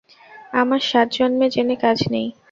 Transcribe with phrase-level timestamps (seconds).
[0.53, 2.27] আমার সাতজন্মে জেনে কাজ নেই।